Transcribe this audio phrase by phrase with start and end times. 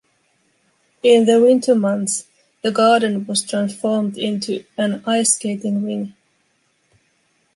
[1.03, 2.25] In the winter months
[2.63, 6.11] the garden was transformed into an ice skating rink.